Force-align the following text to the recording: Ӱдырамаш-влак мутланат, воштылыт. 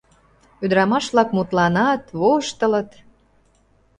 Ӱдырамаш-влак 0.63 1.29
мутланат, 1.35 2.03
воштылыт. 2.19 2.89